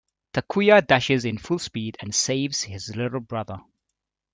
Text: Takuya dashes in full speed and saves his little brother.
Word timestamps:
Takuya 0.33 0.81
dashes 0.81 1.25
in 1.25 1.37
full 1.37 1.59
speed 1.59 1.95
and 2.01 2.15
saves 2.15 2.63
his 2.63 2.95
little 2.95 3.19
brother. 3.19 3.59